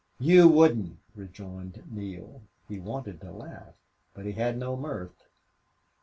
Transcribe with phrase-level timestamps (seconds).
[0.17, 2.41] "You wouldn't," rejoined Neale.
[2.67, 3.75] He wanted to laugh
[4.15, 5.27] but had no mirth.